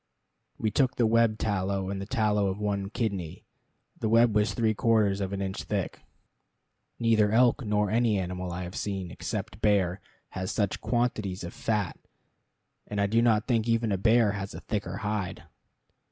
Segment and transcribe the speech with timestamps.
[0.57, 3.45] We took the web tallow, and the tallow of one kidney.
[3.99, 5.99] The web was three quarters of an inch thick.
[6.97, 11.99] Neither elk, nor any animal I have seen, except bear, has such quantities of fat,
[12.87, 15.43] and I do not think even a bear has a thicker hide.